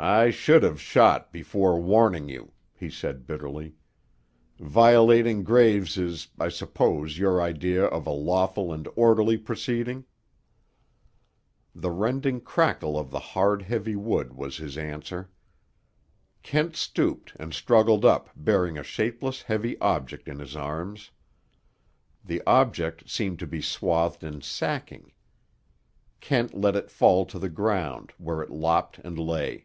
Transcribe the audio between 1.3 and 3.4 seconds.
before warning you," he said